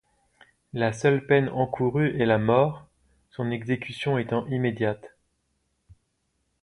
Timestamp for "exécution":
3.51-4.17